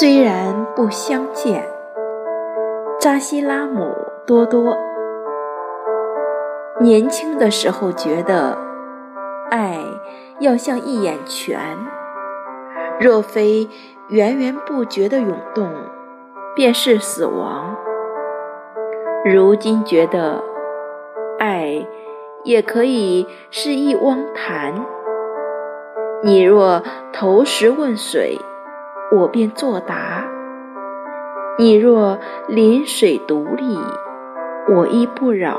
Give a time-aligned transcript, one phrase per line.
[0.00, 1.62] 虽然不相见，
[2.98, 3.94] 扎西拉姆
[4.26, 4.74] 多多。
[6.80, 8.56] 年轻的时候觉得，
[9.50, 9.76] 爱
[10.38, 11.60] 要像一眼泉，
[12.98, 13.68] 若非
[14.08, 15.70] 源源不绝的涌动，
[16.54, 17.76] 便是死亡。
[19.26, 20.42] 如今觉得，
[21.38, 21.86] 爱
[22.44, 24.82] 也可以是一汪潭，
[26.22, 28.38] 你若投石问水。
[29.12, 30.24] 我便作答。
[31.58, 32.18] 你若
[32.48, 33.78] 临水独立，
[34.74, 35.58] 我亦不扰。